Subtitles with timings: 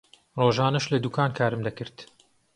[0.39, 1.97] ڕۆژانەش لە دوکان کارم دەکرد.